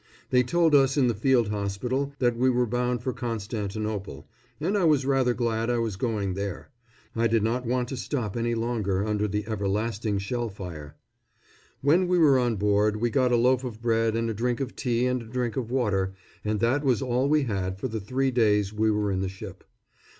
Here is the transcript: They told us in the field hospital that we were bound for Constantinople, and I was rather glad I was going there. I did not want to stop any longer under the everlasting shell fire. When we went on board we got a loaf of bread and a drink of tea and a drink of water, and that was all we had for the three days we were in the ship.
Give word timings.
They 0.31 0.41
told 0.41 0.73
us 0.73 0.97
in 0.97 1.05
the 1.09 1.13
field 1.13 1.49
hospital 1.49 2.15
that 2.17 2.35
we 2.35 2.49
were 2.49 2.65
bound 2.65 3.03
for 3.03 3.13
Constantinople, 3.13 4.27
and 4.59 4.75
I 4.75 4.83
was 4.83 5.05
rather 5.05 5.35
glad 5.35 5.69
I 5.69 5.77
was 5.77 5.95
going 5.95 6.33
there. 6.33 6.71
I 7.15 7.27
did 7.27 7.43
not 7.43 7.67
want 7.67 7.87
to 7.89 7.95
stop 7.97 8.35
any 8.35 8.55
longer 8.55 9.05
under 9.05 9.27
the 9.27 9.45
everlasting 9.45 10.17
shell 10.17 10.49
fire. 10.49 10.95
When 11.81 12.07
we 12.07 12.17
went 12.17 12.39
on 12.39 12.55
board 12.55 12.95
we 12.95 13.11
got 13.11 13.31
a 13.31 13.35
loaf 13.35 13.63
of 13.63 13.79
bread 13.79 14.15
and 14.15 14.27
a 14.27 14.33
drink 14.33 14.59
of 14.59 14.75
tea 14.75 15.05
and 15.05 15.21
a 15.21 15.25
drink 15.25 15.55
of 15.55 15.69
water, 15.69 16.15
and 16.43 16.59
that 16.61 16.83
was 16.83 17.03
all 17.03 17.29
we 17.29 17.43
had 17.43 17.77
for 17.77 17.87
the 17.87 17.99
three 18.01 18.31
days 18.31 18.73
we 18.73 18.89
were 18.89 19.11
in 19.11 19.21
the 19.21 19.29
ship. 19.29 19.63